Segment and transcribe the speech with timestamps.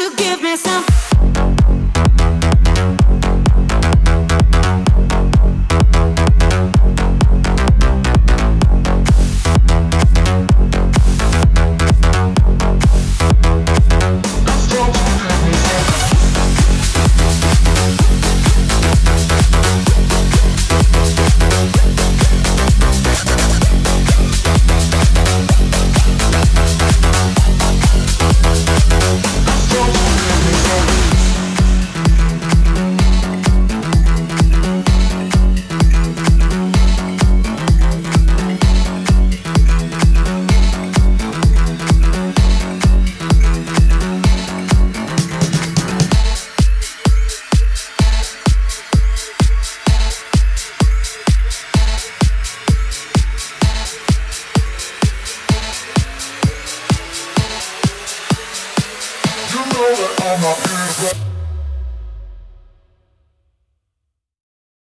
[0.00, 0.29] to give
[59.80, 61.29] That I'm not here.